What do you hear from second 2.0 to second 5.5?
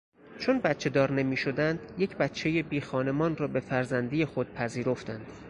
بچه بیخانمان را به فرزندی خود پذیرفتند.